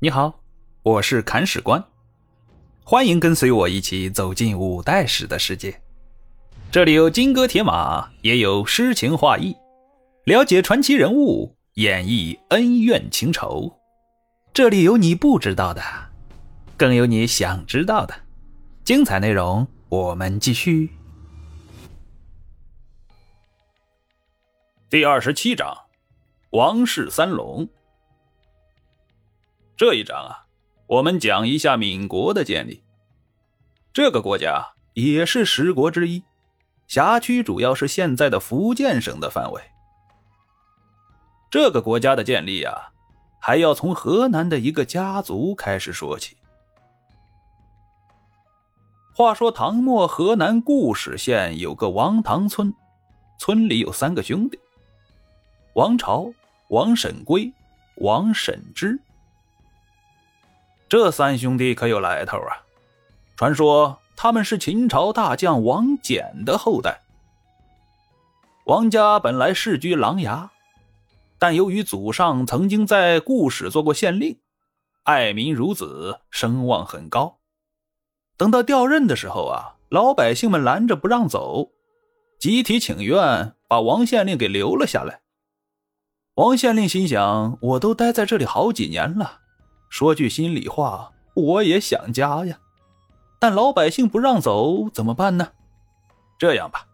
[0.00, 0.44] 你好，
[0.84, 1.84] 我是砍史官，
[2.84, 5.82] 欢迎跟随我一起走进五代史的世界。
[6.70, 9.56] 这里有金戈铁马，也有诗情画意，
[10.22, 13.76] 了解传奇人物，演绎恩怨情仇。
[14.54, 15.82] 这里有你不知道的，
[16.76, 18.14] 更有你想知道的。
[18.84, 20.90] 精彩内容，我们继续。
[24.88, 25.76] 第二十七章：
[26.50, 27.68] 王氏三龙。
[29.78, 30.44] 这一章啊，
[30.88, 32.82] 我们讲一下闽国的建立。
[33.92, 36.20] 这个国家也是十国之一，
[36.88, 39.62] 辖区主要是现在的福建省的范围。
[41.48, 42.90] 这个国家的建立啊，
[43.40, 46.36] 还要从河南的一个家族开始说起。
[49.14, 52.74] 话说唐末河南固始县有个王塘村，
[53.38, 54.58] 村里有三个兄弟：
[55.74, 56.26] 王朝、
[56.70, 57.52] 王审圭、
[57.98, 58.98] 王审知。
[60.88, 62.64] 这三兄弟可有来头啊！
[63.36, 67.02] 传说他们是秦朝大将王翦的后代。
[68.64, 70.48] 王家本来世居琅琊，
[71.38, 74.38] 但由于祖上曾经在固始做过县令，
[75.04, 77.38] 爱民如子，声望很高。
[78.36, 81.72] 等到调任的时候啊，老百姓们拦着不让走，
[82.40, 85.20] 集体请愿把王县令给留了下来。
[86.34, 89.40] 王县令心想：我都待在这里好几年了。
[89.88, 92.58] 说句心里话，我也想家呀，
[93.38, 95.48] 但老百姓不让走，怎么办呢？
[96.38, 96.86] 这样吧，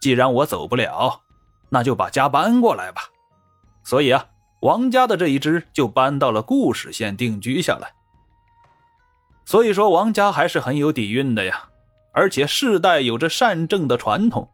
[0.00, 1.22] 既然我走不了，
[1.70, 3.02] 那就把家搬过来吧。
[3.84, 4.26] 所以啊，
[4.60, 7.92] 王家的这一支就搬到了固始县定居下来。
[9.44, 11.68] 所以说，王家还是很有底蕴的呀，
[12.12, 14.48] 而且世代有着善政的传统。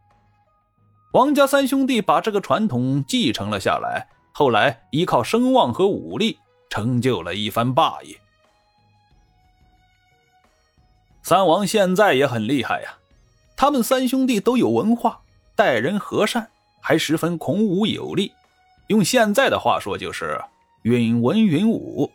[1.13, 6.39] 王家三兄弟把这个传统继承了下来，后来依靠声望和武力。
[6.69, 8.19] 成就了一番霸业。
[11.23, 12.97] 三王现在也很厉害呀，
[13.55, 15.21] 他们三兄弟都有文化，
[15.55, 16.49] 待人和善，
[16.81, 18.31] 还十分孔武有力。
[18.87, 20.41] 用现在的话说，就是
[20.83, 22.11] 允文允武，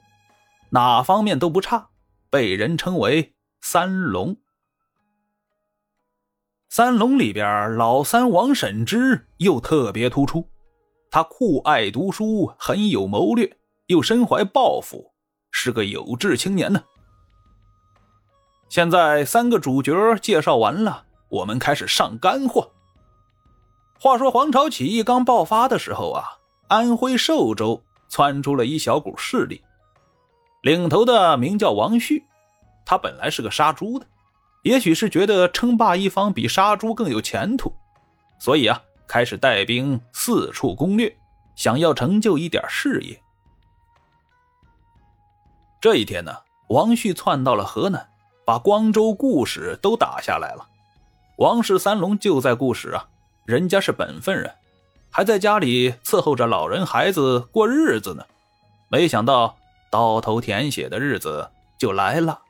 [0.70, 1.88] 哪方面都不差，
[2.31, 4.37] 被人称为三龙。
[6.69, 10.48] 三龙里边，老三王审知又特别突出，
[11.09, 13.56] 他酷爱读书，很有谋略。
[13.86, 15.12] 又身怀抱负，
[15.50, 16.82] 是个有志青年呢。
[18.68, 22.72] 现在三个主角介绍完了，我们开始上干货。
[24.00, 26.24] 话说黄巢起义刚爆发的时候啊，
[26.68, 29.62] 安徽寿州窜出了一小股势力，
[30.62, 32.24] 领头的名叫王旭，
[32.84, 34.06] 他本来是个杀猪的，
[34.62, 37.72] 也许是觉得称霸一方比杀猪更有前途，
[38.40, 41.16] 所以啊，开始带兵四处攻略，
[41.54, 43.20] 想要成就一点事业。
[45.84, 46.34] 这一天呢，
[46.70, 48.08] 王旭窜到了河南，
[48.46, 50.66] 把光州、固始都打下来了。
[51.36, 53.06] 王氏三龙就在固始啊，
[53.44, 54.50] 人家是本分人，
[55.10, 58.24] 还在家里伺候着老人孩子过日子呢。
[58.88, 59.58] 没想到
[59.90, 62.40] 刀头舔血的日子就来了。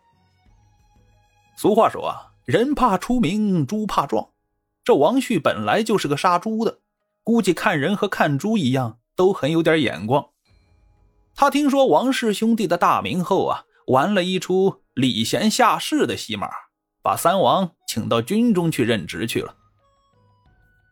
[1.56, 4.28] 俗话说啊，人怕出名，猪怕壮。
[4.84, 6.78] 这王旭本来就是个杀猪的，
[7.24, 10.24] 估计看人和看猪一样，都很有点眼光。
[11.36, 16.48] 他听说王氏兄弟的大名后啊，玩了一出礼贤下士的戏码，
[17.02, 19.56] 把三王请到军中去任职去了。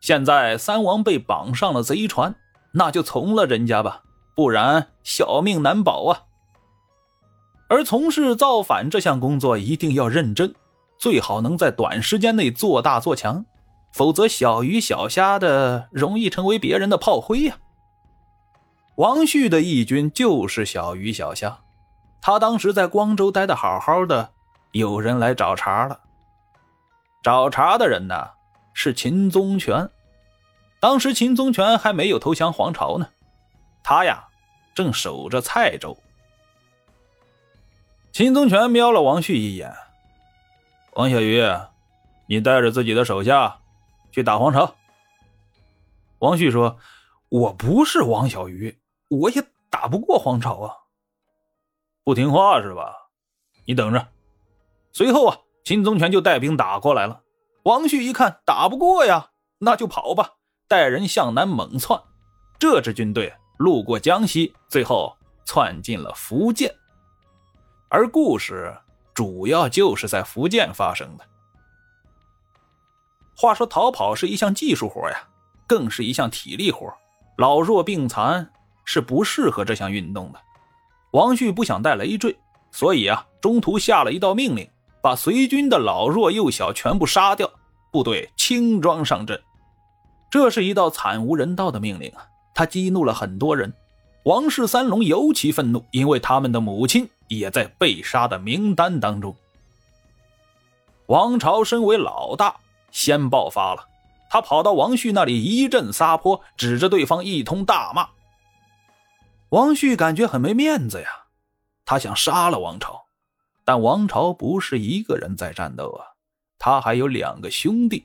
[0.01, 2.35] 现在三王被绑上了贼船，
[2.73, 4.03] 那就从了人家吧，
[4.35, 6.23] 不然小命难保啊。
[7.69, 10.53] 而从事造反这项工作一定要认真，
[10.99, 13.45] 最好能在短时间内做大做强，
[13.93, 17.57] 否则小鱼小虾的容易成为别人的炮灰呀。
[18.95, 21.61] 王旭的义军就是小鱼小虾，
[22.21, 24.31] 他当时在光州待的好好的，
[24.71, 25.99] 有人来找茬了。
[27.23, 28.29] 找茬的人呢
[28.73, 29.89] 是秦宗权，
[30.79, 33.07] 当时秦宗权还没有投降黄巢呢，
[33.81, 34.27] 他呀
[34.75, 35.97] 正守着蔡州。
[38.11, 39.73] 秦宗权瞄了王旭一眼
[40.93, 41.43] ：“王小鱼，
[42.27, 43.57] 你带着自己的手下
[44.11, 44.75] 去打黄巢。”
[46.19, 46.77] 王旭说
[47.29, 48.77] ：“我不是王小鱼。”
[49.09, 50.75] 我也打不过黄巢啊！
[52.03, 52.95] 不听话是吧？
[53.65, 54.07] 你等着。
[54.91, 57.21] 随后啊，秦宗权就带兵打过来了。
[57.63, 60.33] 王旭一看打不过呀，那就跑吧，
[60.67, 62.01] 带人向南猛窜。
[62.59, 65.15] 这支军队路过江西，最后
[65.45, 66.73] 窜进了福建。
[67.89, 68.75] 而故事
[69.13, 71.25] 主要就是在福建发生的。
[73.35, 75.27] 话说逃跑是一项技术活呀，
[75.65, 76.93] 更是一项体力活，
[77.37, 78.52] 老弱病残。
[78.85, 80.39] 是不适合这项运动的，
[81.11, 82.35] 王旭不想带累赘，
[82.71, 84.69] 所以啊，中途下了一道命令，
[85.01, 87.49] 把随军的老弱幼小全部杀掉，
[87.91, 89.41] 部队轻装上阵。
[90.29, 92.25] 这是一道惨无人道的命令啊！
[92.55, 93.71] 他激怒了很多人，
[94.23, 99.35] 王氏三龙尤其愤怒，因为他们的母亲也在被杀的名单当中。
[101.07, 102.55] 王朝身为老大，
[102.91, 103.85] 先爆发了，
[104.29, 108.07] 他跑到王旭那里一阵撒泼，指着对方一通大骂。
[109.53, 111.07] 王旭感觉很没面子呀，
[111.85, 113.05] 他想杀了王朝，
[113.63, 116.17] 但王朝不是一个人在战斗啊，
[116.57, 118.03] 他还有两个兄弟。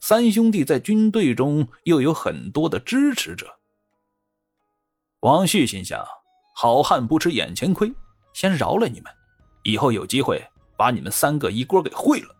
[0.00, 3.58] 三兄弟在军队中又有很多的支持者。
[5.20, 6.02] 王旭心想：
[6.54, 7.92] 好汉不吃眼前亏，
[8.32, 9.12] 先饶了你们，
[9.64, 10.42] 以后有机会
[10.74, 12.34] 把你们三个一锅给烩了。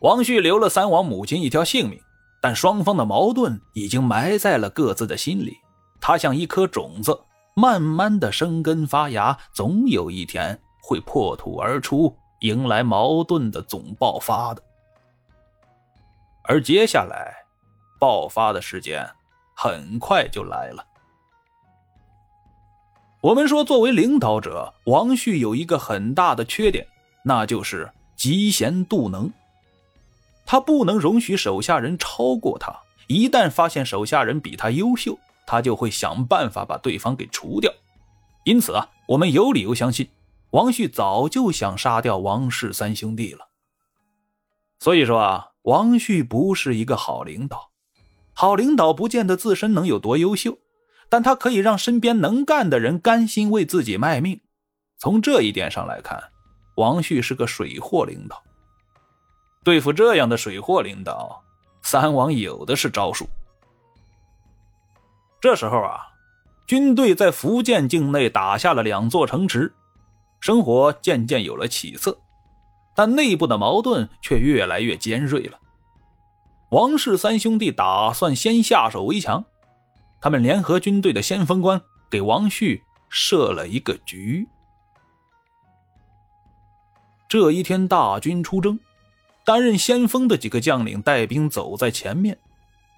[0.00, 2.02] 王旭留了三王母亲一条性命，
[2.42, 5.56] 但双方的矛盾已经埋在了各自的心里。
[6.06, 7.18] 它像一颗种子，
[7.54, 14.62] 慢慢的生根发芽，总有一天会破土而出，迎来矛盾的总爆发的。
[16.42, 17.34] 而接下来，
[17.98, 19.08] 爆发的时间
[19.56, 20.84] 很快就来了。
[23.22, 26.86] 我们说，作为领导者，王旭有一个很大的缺点，
[27.22, 29.32] 那就是嫉贤妒能。
[30.44, 37.72] 他不能容许手下人超过他，一旦发现手下人比他优秀，他就会想办法把对方给除掉。
[38.44, 40.08] 因此啊，我们有理由相信，
[40.50, 43.48] 王旭早就想杀掉王氏三兄弟了。
[44.80, 45.50] 所以说啊。
[45.64, 47.70] 王旭不是一个好领导，
[48.34, 50.58] 好领导不见得自身能有多优秀，
[51.08, 54.42] 但他可以让身边能干的人甘心为自己卖命。
[54.98, 56.22] 从这一点上来看，
[56.76, 58.42] 王旭是个水货领导。
[59.64, 61.42] 对付这样的水货领导，
[61.82, 63.26] 三王有的是招数。
[65.44, 66.08] 这时候啊，
[66.66, 69.74] 军队在福建境内打下了两座城池，
[70.40, 72.18] 生活渐渐有了起色。
[72.94, 75.60] 但内部的矛盾却越来越尖锐了。
[76.70, 79.44] 王氏三兄弟打算先下手为强，
[80.18, 81.78] 他们联合军队的先锋官
[82.10, 84.48] 给王旭设了一个局。
[87.28, 88.80] 这一天，大军出征，
[89.44, 92.38] 担任先锋的几个将领带兵走在前面，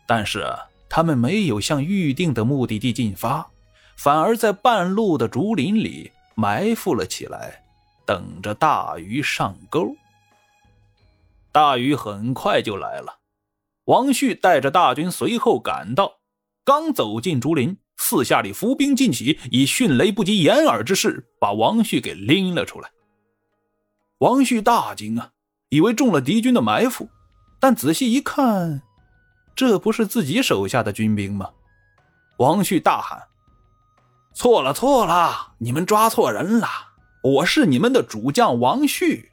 [0.06, 0.46] 但是
[0.88, 3.50] 他们没有向预定的目的地进发，
[3.96, 7.62] 反而在半路的竹林里埋伏了起来。
[8.06, 9.96] 等着大鱼上钩。
[11.50, 13.18] 大鱼很快就来了，
[13.86, 16.18] 王旭带着大军随后赶到，
[16.64, 22.88] 刚走进竹林，四下里伏兵尽起，以迅雷不及掩耳之势把王旭给拎了出来。
[24.18, 25.32] 王旭大惊啊，
[25.70, 27.08] 以为中了敌军的埋伏，
[27.58, 28.82] 但仔细一看，
[29.56, 31.50] 这不是自己手下的军兵吗？
[32.36, 33.26] 王旭大喊
[34.34, 36.68] ：“错了错了，你们抓错人了！”
[37.24, 39.32] 我是你们的主将王旭，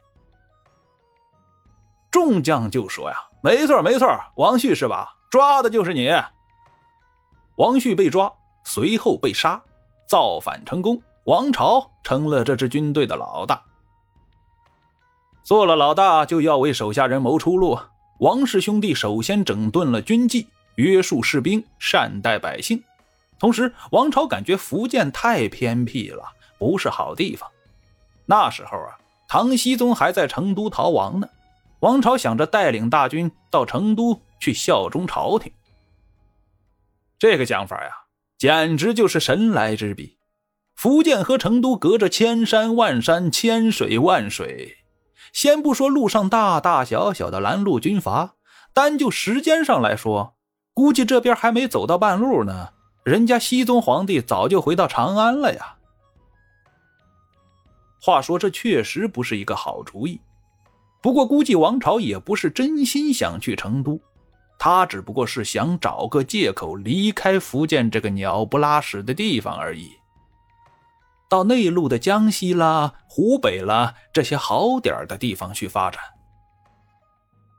[2.10, 5.14] 众将就说呀：“没错，没错，王旭是吧？
[5.30, 6.10] 抓的就是你。”
[7.56, 8.32] 王旭被抓，
[8.64, 9.62] 随后被杀，
[10.08, 13.62] 造反成功，王朝成了这支军队的老大。
[15.44, 17.78] 做了老大，就要为手下人谋出路。
[18.18, 20.46] 王氏兄弟首先整顿了军纪，
[20.76, 22.82] 约束士兵，善待百姓。
[23.38, 26.22] 同时，王朝感觉福建太偏僻了，
[26.58, 27.50] 不是好地方。
[28.26, 28.96] 那时候啊，
[29.28, 31.28] 唐僖宗还在成都逃亡呢。
[31.80, 35.52] 王朝想着带领大军到成都去效忠朝廷。
[37.18, 37.90] 这个讲法呀，
[38.38, 40.16] 简直就是神来之笔。
[40.74, 44.78] 福建和成都隔着千山万山、千水万水，
[45.34, 48.36] 先不说路上大大小小的拦路军阀，
[48.72, 50.36] 单就时间上来说，
[50.72, 52.68] 估计这边还没走到半路呢，
[53.02, 55.74] 人家熹宗皇帝早就回到长安了呀。
[58.00, 60.20] 话说，这确实不是一个好主意。
[61.02, 64.00] 不过，估计王朝也不是真心想去成都，
[64.56, 69.90] 他只不过是想找个借口离开福建这个鸟不拉屎的地方而已，
[71.28, 76.00] 到内陆的江西啦、湖北啦这些好点的地方去发展。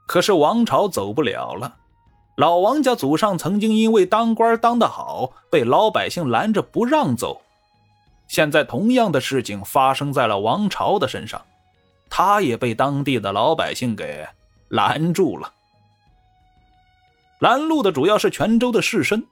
[0.08, 1.78] 可是王朝走不了了，
[2.38, 7.42] 老王家祖上曾经因为当官当得好，被老百姓拦着不让走。
[8.28, 11.42] 现在同样的事情发生在了王朝的身上，
[12.10, 14.28] 他也被当地的老百姓给
[14.70, 15.52] 拦住了。
[17.40, 19.24] 拦路的主要是泉州的士绅，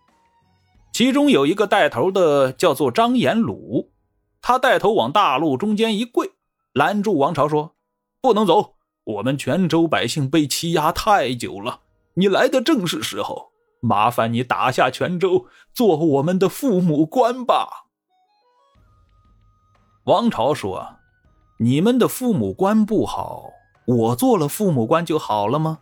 [0.92, 3.90] 其中有一个带头的叫做张延鲁，
[4.44, 6.34] 他带头往大路中间一跪，
[6.74, 7.76] 拦住王朝说
[8.22, 11.80] ：“不能走，我们泉州百姓被欺压太久了，
[12.16, 17.86] 你来的正是时候，麻烦你打下泉州，做我们的父母官吧。”
[20.04, 20.98] 王朝说
[21.60, 23.50] ：“你们的父母官不好，
[23.86, 25.80] 我做了父母官就好了吗？”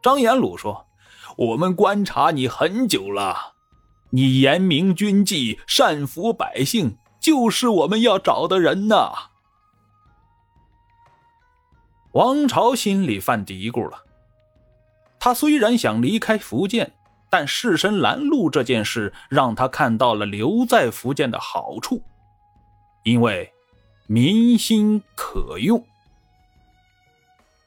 [0.00, 0.86] 张延鲁说
[1.36, 3.54] ：“我们观察你很久了，
[4.10, 9.30] 你严明军纪，善抚百姓，就是我们要找的人呐。”
[12.12, 14.04] 王朝心里犯嘀咕了。
[15.18, 16.92] 他虽然想离开福建，
[17.30, 22.02] 但士绅拦路这件事让他看到了留在福建的好处，
[23.04, 23.50] 因为
[24.06, 25.82] 民心可用。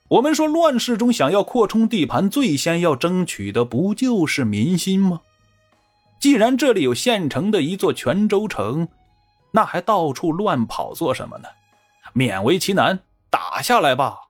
[0.08, 5.22] 我们说，乱世中想要扩充地盘，最先要争取的不就是民心吗？
[6.20, 8.88] 既然这里有现成的一座泉州城，
[9.51, 11.50] 那还到处乱跑做什么呢？
[12.13, 14.30] 勉为其难，打下来吧。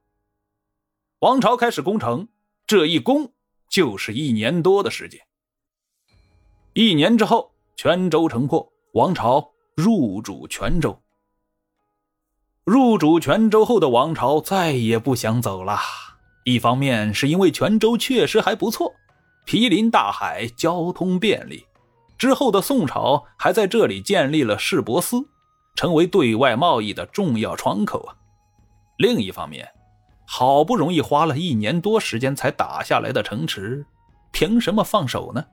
[1.20, 2.28] 王朝开始攻城。
[2.66, 3.32] 这一攻
[3.70, 5.22] 就是一年多的时间。
[6.74, 11.02] 一年之后，泉州城破，王朝入主泉州。
[12.66, 15.80] 入主泉州后的王朝再也不想走了。
[16.44, 18.94] 一方面是因为泉州确实还不错，
[19.46, 21.66] 毗邻大海，交通便利。
[22.18, 25.28] 之后的宋朝还在这里建立了市舶司，
[25.76, 28.16] 成为对外贸易的重要窗口啊。
[28.98, 29.68] 另一方面，
[30.26, 33.86] 好不容易花了一年多时间才打下来的城池，
[34.32, 35.46] 凭什么放手呢？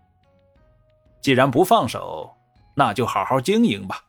[1.21, 2.31] 既然不放手，
[2.75, 4.03] 那就好好经营吧。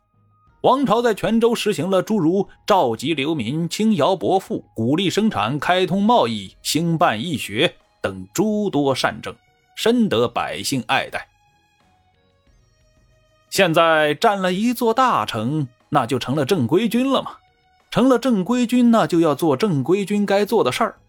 [0.62, 9.36] 王朝在泉州实行了诸如召集流民、轻徭薄赋、鼓励生产、开通贸易、兴办义学等诸多善政，
[9.76, 11.28] 深得百姓爱戴。
[13.56, 17.38] 现在占了一座大城，那就成了正规军了吗？
[17.90, 21.00] 成了正规军，那就要做正规军该做的事儿。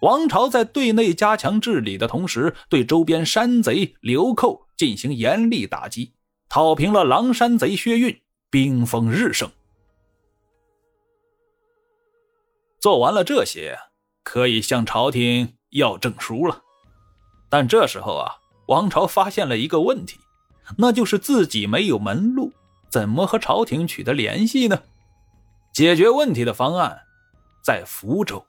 [0.00, 6.14] 王朝在对内加强治理的同时，对周边山贼流寇进行严厉打击，
[6.48, 8.18] 讨平了狼山贼薛运，
[8.48, 9.50] 兵锋日盛。
[12.80, 13.78] 做完了这些，
[14.24, 16.62] 可以向朝廷要证书了。
[17.50, 18.36] 但这时候啊，
[18.68, 20.18] 王朝发现了一个问题，
[20.76, 22.52] 那就是自己没有门路，
[22.88, 24.82] 怎么和朝廷取得联系呢？
[25.72, 27.00] 解决问题的方案
[27.62, 28.44] 在福州。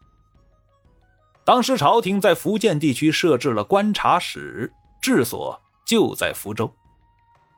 [1.45, 6.73] 当时朝廷在福建地区设置了观察使，治所就在福州。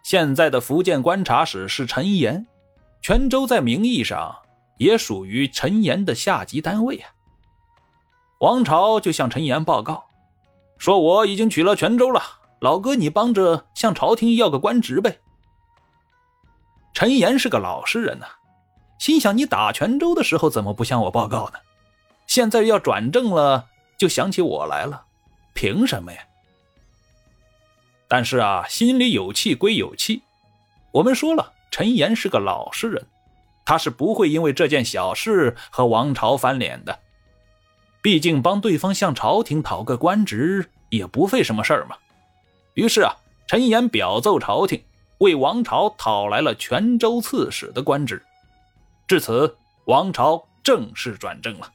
[0.03, 2.45] 现在的福建观察使是陈岩，
[3.01, 4.35] 泉州在名义上
[4.77, 7.09] 也属于陈岩的下级单位啊。
[8.39, 10.05] 王朝就向陈岩报告，
[10.77, 12.21] 说我已经取了泉州了，
[12.59, 15.19] 老哥你帮着向朝廷要个官职呗。
[16.93, 18.25] 陈岩是个老实人呐。
[18.97, 21.59] 心想：你打泉州的时候怎么不向我报告呢？
[22.27, 25.05] 现在要转正了，就想起我来了，
[25.53, 26.19] 凭什么呀？
[28.07, 30.23] 但是啊，心里有气归有气。
[30.91, 33.05] 我们说了，陈岩是个老实人，
[33.65, 36.97] 他是不会因为这件小事和王朝翻脸的。
[38.01, 41.97] 毕竟帮对方向朝廷讨个官职也不费什么事儿嘛。
[42.75, 43.15] 于是啊，
[43.47, 44.83] 陈岩表奏朝廷，
[45.19, 48.21] 为王朝讨来了泉州刺史的官职。
[49.07, 51.71] 至此，王朝正式转正了。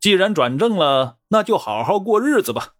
[0.00, 2.74] 既然转正了，那就好好过日子吧。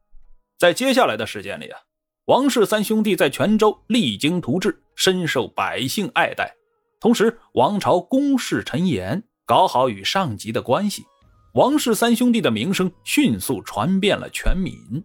[0.58, 1.80] 在接下来的时间里啊，
[2.24, 6.56] 王氏三兄弟在泉州励精图治，深受百姓爱戴。
[6.98, 11.04] 同时，王朝公示陈岩，搞好与上级的关系，
[11.52, 15.02] 王氏三兄弟的名声迅速传遍了全闽。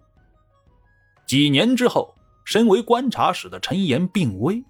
[1.26, 4.64] 几年之后，身为观察使的陈岩病危。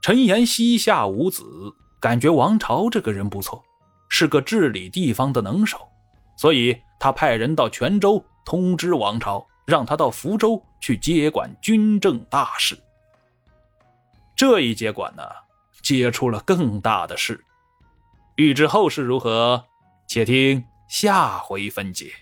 [0.00, 1.44] 陈岩膝下无子，
[2.00, 3.62] 感觉王朝这个人不错，
[4.08, 5.78] 是个治理地方的能手，
[6.36, 12.76] 所以他派人到泉州通知王朝，让他到福州去接管军政大事。
[14.34, 15.22] 这一接管呢，
[15.82, 17.44] 接出了更大的事。
[18.34, 19.64] 欲知后事如何，
[20.06, 22.12] 且听下回分解。